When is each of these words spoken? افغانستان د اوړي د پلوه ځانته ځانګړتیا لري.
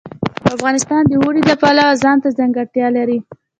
افغانستان 0.55 1.01
د 1.07 1.11
اوړي 1.21 1.41
د 1.45 1.51
پلوه 1.61 1.99
ځانته 2.03 2.29
ځانګړتیا 2.37 2.87
لري. 2.97 3.17